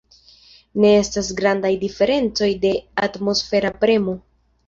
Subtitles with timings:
[0.83, 2.73] Ne estas grandaj diferencoj de
[3.09, 4.19] atmosfera premo.